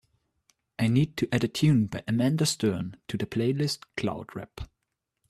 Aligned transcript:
I 0.79 0.87
need 0.87 1.15
to 1.17 1.29
add 1.31 1.43
a 1.43 1.47
tune 1.47 1.85
by 1.85 2.03
Amanda 2.07 2.47
Stern 2.47 2.97
to 3.07 3.17
the 3.19 3.27
playlist 3.27 3.81
cloud 3.95 4.35
rap. 4.35 4.61